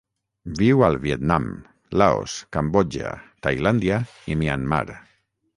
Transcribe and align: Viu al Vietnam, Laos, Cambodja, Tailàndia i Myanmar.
Viu 0.59 0.79
al 0.87 0.95
Vietnam, 1.03 1.45
Laos, 2.03 2.39
Cambodja, 2.57 3.13
Tailàndia 3.49 4.03
i 4.35 4.39
Myanmar. 4.41 4.85